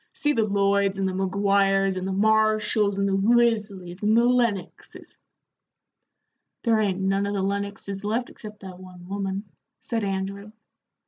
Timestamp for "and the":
0.97-1.13, 1.95-2.11, 2.97-3.13, 4.01-4.23